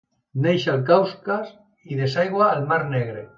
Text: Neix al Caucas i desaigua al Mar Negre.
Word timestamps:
Neix 0.45 0.63
al 0.73 0.79
Caucas 0.87 1.51
i 1.93 2.01
desaigua 2.01 2.49
al 2.55 2.67
Mar 2.73 2.83
Negre. 2.97 3.29